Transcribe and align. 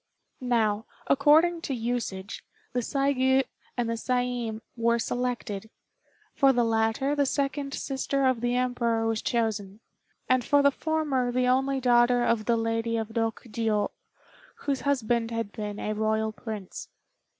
Now, 0.49 0.87
according 1.05 1.61
to 1.61 1.75
usage, 1.75 2.43
the 2.73 2.79
Saigû 2.79 3.43
and 3.77 3.87
Saiin 3.87 4.61
were 4.75 4.97
selected; 4.97 5.69
for 6.33 6.51
the 6.51 6.63
latter 6.63 7.13
the 7.15 7.27
second 7.27 7.75
sister 7.75 8.25
of 8.25 8.41
the 8.41 8.55
Emperor 8.55 9.05
was 9.05 9.21
chosen, 9.21 9.79
and 10.27 10.43
for 10.43 10.63
the 10.63 10.71
former 10.71 11.31
the 11.31 11.45
only 11.47 11.79
daughter 11.79 12.23
of 12.23 12.45
the 12.45 12.57
Lady 12.57 12.97
of 12.97 13.09
Rokjiô, 13.09 13.91
whose 14.55 14.81
husband 14.81 15.29
had 15.29 15.51
been 15.51 15.77
a 15.77 15.93
Royal 15.93 16.31
Prince. 16.31 16.87